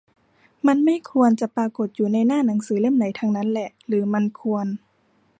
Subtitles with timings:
[0.67, 4.67] มันไม่ควรจะปรากฎอยู่ในหน้าหนังสือเล่มไหนทั้งนั้นแหละ หรือมันควร